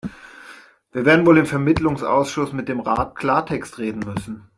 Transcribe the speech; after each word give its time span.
Wir 0.93 1.05
werden 1.05 1.27
wohl 1.27 1.37
im 1.37 1.45
Vermittlungsausschuss 1.45 2.53
mit 2.53 2.67
dem 2.67 2.79
Rat 2.79 3.15
Klartext 3.15 3.77
reden 3.77 3.99
müssen. 3.99 4.47